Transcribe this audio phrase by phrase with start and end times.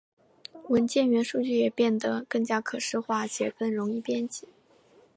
[0.69, 4.47] 文件元数据也变得更加可视化且更容易编辑。